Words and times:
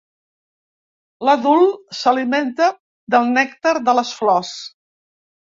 L’adult 1.29 1.93
s’alimenta 1.99 2.71
del 3.17 3.29
nèctar 3.37 3.75
de 3.91 3.95
les 4.01 4.17
flors. 4.23 4.57